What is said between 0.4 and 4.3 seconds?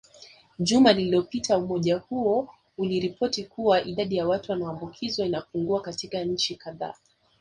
Juma lilopita umoja huo uliripoti kuwa idadi ya